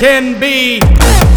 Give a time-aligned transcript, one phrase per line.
[0.00, 1.29] can be.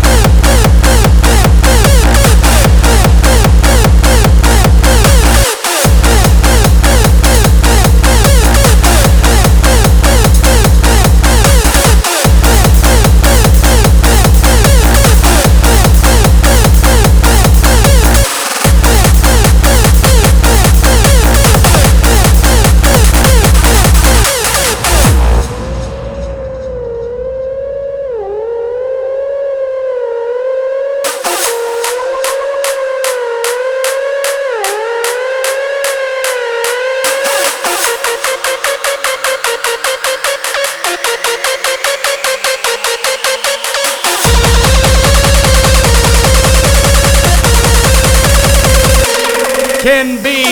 [49.84, 50.43] can be.